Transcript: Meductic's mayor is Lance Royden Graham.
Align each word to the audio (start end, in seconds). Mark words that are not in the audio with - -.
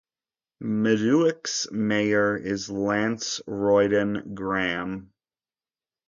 Meductic's 0.63 1.71
mayor 1.71 2.35
is 2.35 2.71
Lance 2.71 3.39
Royden 3.45 4.33
Graham. 4.33 5.13